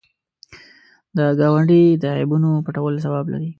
د 1.17 1.19
ګاونډي 1.39 1.83
د 2.03 2.03
عیبونو 2.17 2.49
پټول 2.65 2.93
ثواب 3.05 3.25
لري 3.33 3.49